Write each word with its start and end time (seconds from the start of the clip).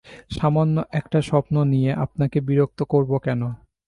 সামান্য 0.31 0.75
একটা 0.91 1.19
স্বপ্ন 1.21 1.55
নিয়ে 1.63 1.91
আপনাকে 1.95 2.37
বিরক্ত 2.41 2.79
করব 2.83 3.11
কেন? 3.17 3.41